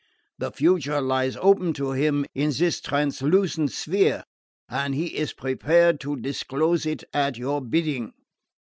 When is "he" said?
4.95-5.15